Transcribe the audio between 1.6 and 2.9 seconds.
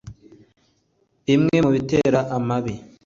mu bitera Amibe: